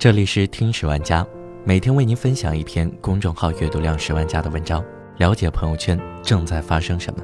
[0.00, 1.26] 这里是听十万加，
[1.62, 4.82] 每天为您分享一篇公众号阅读量十万加的文章，
[5.18, 7.22] 了解朋友圈正在发生什么。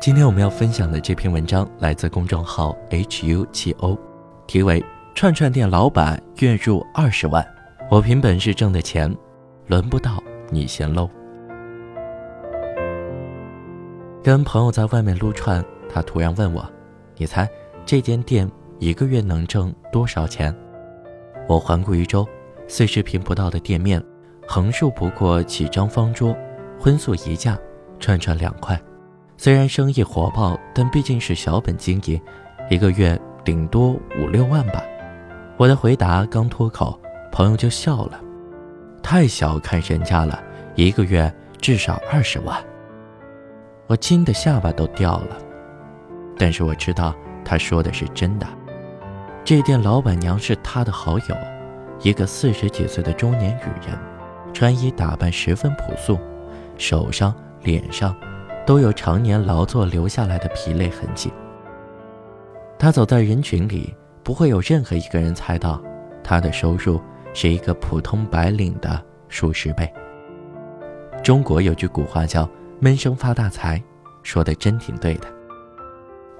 [0.00, 3.98] 今天我们要分享的这篇文章来自公众号 hu 七 o，
[4.46, 4.82] 题为
[5.14, 7.46] “串串店老板月入二十万，
[7.90, 9.14] 我凭本事挣的钱，
[9.66, 11.10] 轮不到你嫌 low”。
[14.24, 16.66] 跟朋友在外面撸串，他突然问我
[17.18, 17.46] ：“你猜
[17.84, 20.50] 这间店一个月能挣多少钱？”
[21.48, 22.28] 我环顾一周，
[22.66, 24.02] 四十平不到的店面，
[24.46, 26.36] 横竖不过几张方桌，
[26.78, 27.58] 荤素一价，
[27.98, 28.78] 串串两块。
[29.38, 32.20] 虽然生意火爆，但毕竟是小本经营，
[32.68, 34.84] 一个月顶多五六万吧。
[35.56, 37.00] 我的回答刚脱口，
[37.32, 38.20] 朋友就笑了，
[39.02, 40.38] 太小看人家了，
[40.74, 42.62] 一个月至少二十万。
[43.86, 45.38] 我惊得下巴都掉了，
[46.36, 48.46] 但是我知道他说的是真的。
[49.48, 51.34] 这店老板娘是他的好友，
[52.02, 53.98] 一个四十几岁的中年女人，
[54.52, 56.18] 穿衣打扮十分朴素，
[56.76, 58.14] 手上、脸上
[58.66, 61.32] 都有常年劳作留下来的疲累痕迹。
[62.78, 65.82] 她走在人群里，不会有任何一个人猜到，
[66.22, 67.00] 她的收入
[67.32, 69.90] 是一个普通白领的数十倍。
[71.24, 72.46] 中国有句古话叫
[72.80, 73.82] “闷声发大财”，
[74.22, 75.26] 说的真挺对的。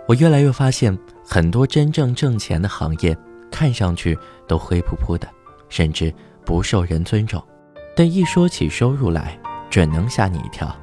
[0.06, 0.94] 我越来越发现，
[1.30, 3.14] 很多真正挣钱的行业，
[3.50, 5.28] 看上去都灰扑扑的，
[5.68, 6.10] 甚至
[6.42, 7.42] 不受人尊重。
[7.94, 10.74] 但一说起收入来，准能吓你一跳。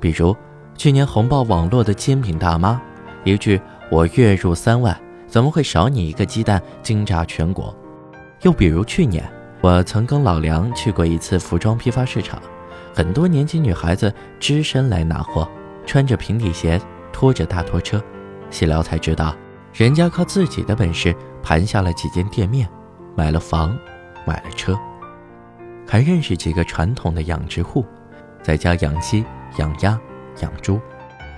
[0.00, 0.34] 比如
[0.78, 2.80] 去年红爆网络的煎饼大妈，
[3.22, 3.60] 一句
[3.92, 7.76] “我月入三万，怎么会少你一个鸡蛋”，惊炸全国。
[8.40, 9.30] 又比如去年，
[9.60, 12.40] 我曾跟老梁去过一次服装批发市场，
[12.94, 15.46] 很多年轻女孩子只身来拿货，
[15.84, 16.80] 穿着平底鞋，
[17.12, 18.02] 拖着大拖车。
[18.48, 19.36] 细聊才知道，
[19.76, 22.66] 人家靠自己的本事盘下了几间店面，
[23.14, 23.76] 买了房，
[24.26, 24.74] 买了车，
[25.86, 27.84] 还认识几个传统的养殖户，
[28.42, 29.22] 在家养鸡、
[29.58, 30.00] 养鸭、
[30.40, 30.80] 养猪，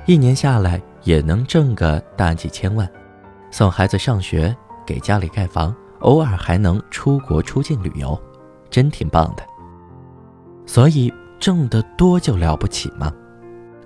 [0.07, 2.89] 一年下来也能挣个大几千万，
[3.51, 8.17] 送孩子上学，给家里盖房，偶尔还能出国出境旅游，
[8.71, 9.43] 真挺棒的。
[10.65, 13.13] 所以挣得多就了不起吗？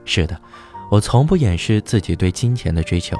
[0.04, 0.38] 是的。
[0.90, 3.16] 我从不掩饰自己对金钱的追求，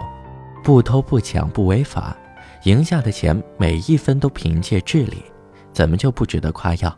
[0.62, 2.16] 不偷不抢不违法，
[2.64, 5.22] 赢下的钱每一分都凭借智力，
[5.72, 6.96] 怎么就不值得夸耀？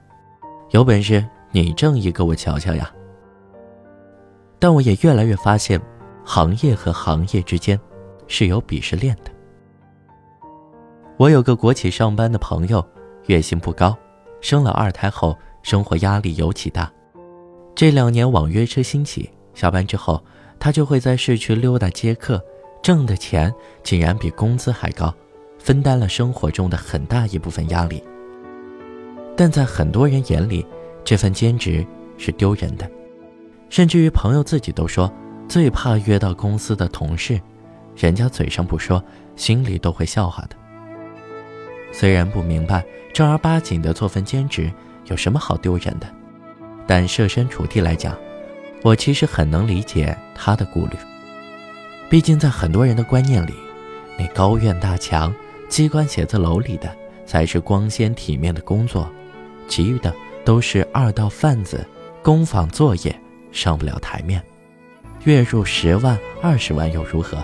[0.71, 2.93] 有本事你挣一个我瞧瞧呀！
[4.59, 5.81] 但我也越来越发现，
[6.25, 7.79] 行业和行业之间
[8.27, 9.31] 是有鄙视链的。
[11.17, 12.85] 我有个国企上班的朋友，
[13.27, 13.97] 月薪不高，
[14.41, 16.91] 生了二胎后生活压力尤其大。
[17.75, 20.23] 这两年网约车兴起，下班之后。
[20.57, 22.43] 他就会在市区溜达接客，
[22.85, 23.51] 挣的钱
[23.83, 25.13] 竟然比工资还高，
[25.59, 28.05] 分担了生活中的很大一部分压力。
[29.35, 30.67] 但在很多人眼里，
[31.03, 31.85] 这份兼职
[32.19, 32.87] 是丢人的，
[33.71, 35.11] 甚至于朋友自己都说
[35.49, 37.41] 最怕约到公司的同事，
[37.97, 39.03] 人家嘴上不说，
[39.35, 40.57] 心里都会笑话的。
[41.91, 42.85] 虽然不明白
[43.15, 44.71] 正儿八经的做份兼职
[45.07, 46.07] 有什么好丢人的，
[46.87, 48.15] 但设身处地来讲。
[48.83, 50.97] 我其实很能理解他的顾虑，
[52.09, 53.55] 毕竟在很多人的观念里，
[54.19, 55.35] 那高院大墙、
[55.69, 56.95] 机关写字楼里的
[57.27, 59.11] 才是光鲜体面的工作，
[59.67, 61.85] 其余的都是二道贩子、
[62.23, 63.21] 工坊作业，
[63.51, 64.43] 上不了台面。
[65.25, 67.39] 月入十万、二十万又如何？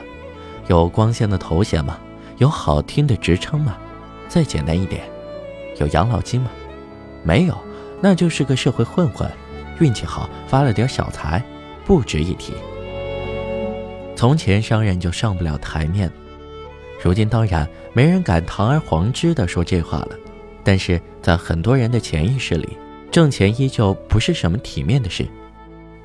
[0.69, 1.99] 有光鲜的头衔吗？
[2.37, 3.77] 有好听的职称吗？
[4.29, 5.03] 再简单一点，
[5.79, 6.51] 有养老金吗？
[7.25, 7.59] 没有，
[8.01, 9.29] 那就是个社会混混。
[9.81, 11.43] 运气好，发了点小财，
[11.85, 12.53] 不值一提。
[14.21, 16.13] 从前商人就上不了台面，
[17.03, 20.09] 如今当然没人敢堂而皇之的说这话了。
[20.63, 22.77] 但是在很多人的潜意识里，
[23.11, 25.27] 挣钱依旧不是什么体面的事，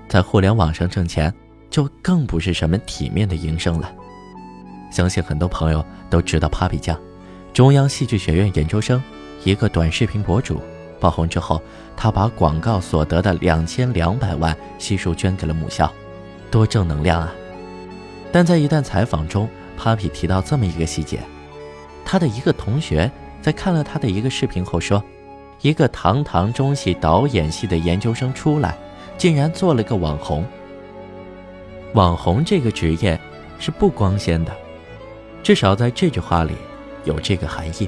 [0.08, 1.34] 在互联网上挣钱
[1.70, 3.94] 就更不是什么体面的营生了。
[4.90, 6.98] 相信很多朋友都知道 Papi 酱，
[7.52, 9.04] 中央戏剧学院研究生，
[9.44, 10.62] 一个短视频博主。
[11.02, 11.62] 爆红之后，
[11.98, 15.94] 他把广告所得的两千两百万悉数捐给了母校，
[16.50, 17.36] 多正能量啊！
[18.36, 19.50] 但在一段采访中
[19.80, 21.22] ，Papi 提到这么一个细节：
[22.04, 23.10] 他的一个同学
[23.42, 25.02] 在看了他的一个视频后说，
[25.62, 28.78] 一个堂堂中戏导演系的研究生出来，
[29.18, 30.46] 竟然做了个网红。
[31.94, 33.18] 网红这个职业
[33.58, 34.54] 是不光鲜的，
[35.42, 36.52] 至少在这句话里
[37.06, 37.88] 有这个含义。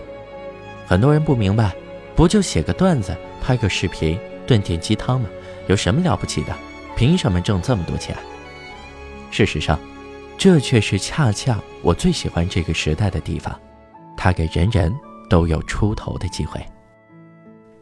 [0.86, 1.76] 很多人不明白。
[2.16, 4.18] 不就写个段子，拍个视频，
[4.48, 5.28] 炖点鸡汤吗？
[5.68, 6.56] 有什么了不起的？
[6.96, 8.16] 凭什么挣这么多钱？
[9.30, 9.78] 事实上，
[10.38, 13.60] 这却是恰恰我最喜欢这个时代的地方，
[14.16, 14.96] 它给人人
[15.30, 16.64] 都有出头的机会。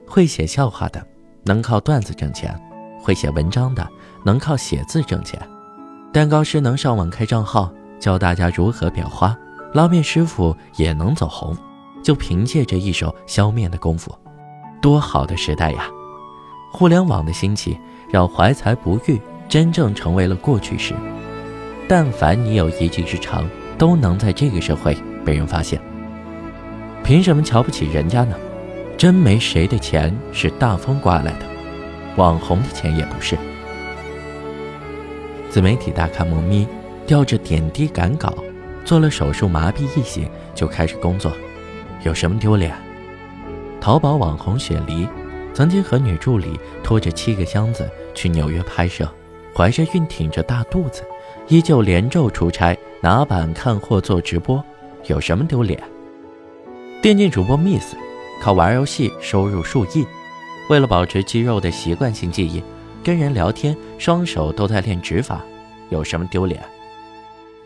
[0.07, 1.05] 会写笑话的
[1.43, 2.57] 能靠段子挣钱，
[3.01, 3.85] 会写文章的
[4.23, 5.39] 能靠写字挣钱，
[6.13, 7.69] 蛋糕师能上网开账号
[7.99, 9.35] 教大家如何裱花，
[9.73, 11.57] 拉面师傅也能走红，
[12.01, 14.17] 就凭借着一手削面的功夫，
[14.81, 15.89] 多好的时代呀！
[16.71, 17.77] 互联网的兴起
[18.09, 19.19] 让怀才不遇
[19.49, 20.95] 真正成为了过去式。
[21.87, 23.47] 但凡你有一技之长，
[23.77, 25.79] 都能在这个社会被人发现。
[27.03, 28.35] 凭什么瞧不起人家呢？
[28.97, 31.45] 真没谁的钱是大风刮来的，
[32.15, 33.37] 网红的钱也不是。
[35.49, 36.67] 自媒体大咖萌咪，
[37.05, 38.33] 吊着点滴赶稿，
[38.83, 41.31] 做了手术麻痹一醒就开始工作，
[42.03, 42.73] 有什么丢脸？
[43.79, 45.07] 淘宝网红雪梨，
[45.53, 49.07] 曾经和女助理拖着七个箱子去纽约拍摄，
[49.53, 51.03] 怀着孕挺着大肚子。
[51.47, 54.63] 依旧连轴出差，拿板看货做直播，
[55.05, 55.81] 有什么丢脸？
[57.03, 57.93] 电竞主播 Miss，
[58.41, 60.07] 靠玩游戏收入数亿，
[60.71, 62.63] 为了保持肌肉的习惯性记忆，
[63.03, 65.39] 跟人聊天双手都在练指法，
[65.89, 66.59] 有什么丢脸？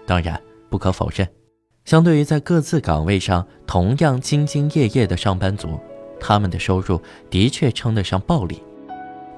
[0.06, 0.38] 当然，
[0.70, 1.26] 不可否认，
[1.86, 5.80] 相对于在各自岗位上同样兢兢业业的上班族，
[6.20, 8.62] 他们的收入的确称得上暴利，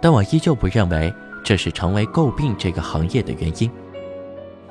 [0.01, 3.69] 但我依旧不认为这是成为诟病这个行业的原因。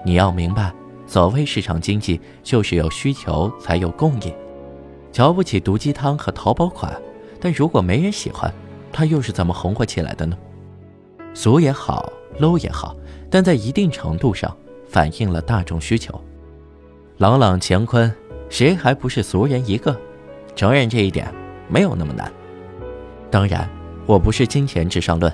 [0.04, 0.72] 你要明白，
[1.06, 4.34] 所谓市场经济，就是有需求才有供应。
[5.12, 6.94] 瞧不起毒鸡汤和淘宝款，
[7.40, 8.52] 但如果没人喜欢，
[8.92, 10.36] 它又是怎么红火起来的呢？
[11.34, 12.96] 俗也好，low 也好，
[13.28, 14.56] 但在一定程度上
[14.88, 16.18] 反映了大众需求。
[17.18, 18.12] 朗朗乾坤，
[18.48, 19.96] 谁还不是俗人一个？
[20.56, 21.32] 承认这一点
[21.68, 22.30] 没有那么难。
[23.30, 23.68] 当然，
[24.06, 25.32] 我不是金钱至上论，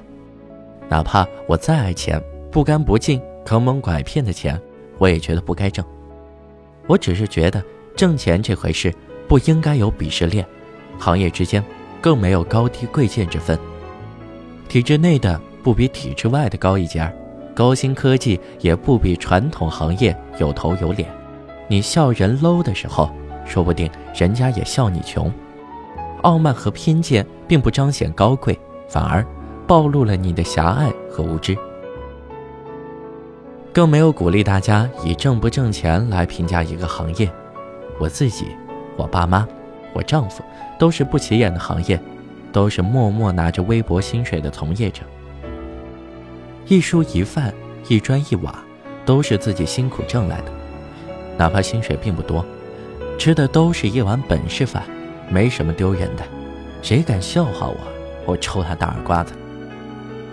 [0.89, 3.21] 哪怕我再爱钱，不干不净。
[3.47, 4.61] 坑蒙拐骗的钱，
[4.99, 5.83] 我也觉得不该挣。
[6.89, 7.63] 我只是觉得
[7.95, 8.93] 挣钱这回事
[9.29, 10.45] 不应该有鄙视链，
[10.99, 11.65] 行业之间
[12.01, 13.57] 更没有高低贵贱之分。
[14.69, 17.09] 体制内的不比体制外的高一截，
[17.55, 21.09] 高新科技也不比传统行业有头有脸。
[21.69, 23.09] 你笑人 low 的时候，
[23.45, 25.33] 说不定人家也笑你穷。
[26.23, 28.59] 傲慢和偏见并不彰显高贵，
[28.89, 29.25] 反而
[29.69, 31.57] 暴露了你的狭隘和无知。
[33.77, 37.31] 更没有鼓励大家以挣不挣钱来评价一个行业。
[38.01, 38.47] 我自己、
[38.97, 39.47] 我爸妈、
[39.93, 40.43] 我丈夫
[40.79, 42.01] 都是不起眼的行业，
[42.51, 45.03] 都是默默拿着微薄薪水的从业者。
[46.67, 47.53] 一蔬一饭、
[47.87, 48.65] 一砖一瓦，
[49.05, 50.53] 都是自己辛苦挣来的，
[51.37, 52.43] 哪怕薪水并不多，
[53.19, 54.83] 吃的都是一碗本事饭，
[55.29, 56.23] 没什么丢人的。
[56.81, 57.77] 谁敢笑话我，
[58.25, 59.35] 我抽他大耳刮子。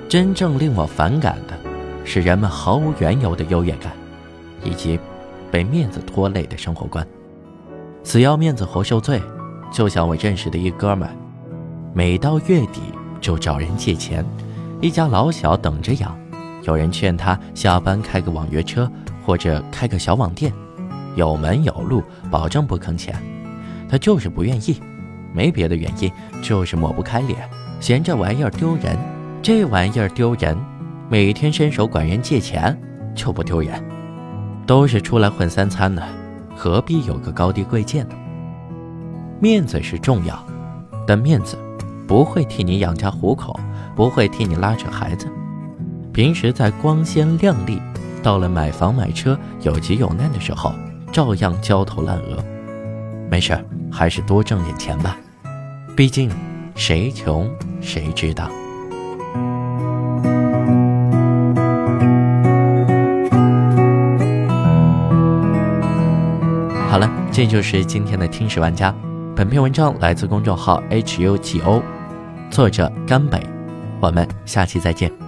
[0.07, 1.52] 真正令我反感的。
[2.03, 3.91] 使人们毫无缘由的优越感，
[4.63, 4.99] 以及
[5.51, 7.05] 被面子拖累的生活观。
[8.03, 9.21] 死要面子活受罪，
[9.71, 11.09] 就像我认识的一哥们，
[11.93, 12.81] 每到月底
[13.21, 14.25] 就找人借钱，
[14.81, 16.17] 一家老小等着养。
[16.63, 18.89] 有人劝他下班开个网约车
[19.25, 20.51] 或者开个小网店，
[21.15, 22.01] 有门有路，
[22.31, 23.15] 保证不坑钱。
[23.89, 24.81] 他就是不愿意，
[25.33, 26.11] 没别的原因，
[26.41, 27.37] 就是抹不开脸，
[27.79, 28.97] 嫌这玩意儿丢人。
[29.41, 30.57] 这玩意儿丢人。
[31.13, 32.75] 每天伸手管人借钱
[33.13, 33.79] 就不丢人，
[34.65, 36.01] 都是出来混三餐的，
[36.55, 38.15] 何必有个高低贵贱呢？
[39.39, 40.43] 面子是重要，
[41.05, 41.55] 但面子
[42.07, 43.59] 不会替你养家糊口，
[43.95, 45.27] 不会替你拉扯孩子。
[46.11, 47.79] 平时在光鲜亮丽，
[48.23, 50.73] 到了买房买车有急有难的时候，
[51.11, 52.43] 照样焦头烂额。
[53.29, 53.55] 没事
[53.91, 55.15] 还是多挣点钱吧，
[55.95, 56.31] 毕竟
[56.73, 57.47] 谁穷
[57.81, 58.49] 谁知道。
[67.33, 68.93] 这就是今天的听史玩家。
[69.35, 71.81] 本篇文章来自公众号 H U G O，
[72.51, 73.41] 作者甘北。
[73.99, 75.22] 我们下期再见。